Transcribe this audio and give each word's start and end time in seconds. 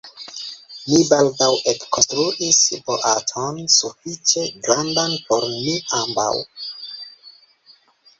Ni 0.91 0.99
baldaŭ 1.09 1.49
ekkonstruis 1.71 2.61
boaton 2.87 3.59
sufiĉe 3.73 4.47
grandan 4.63 5.13
por 5.29 5.47
ni 5.51 5.77
ambaŭ. 5.99 6.31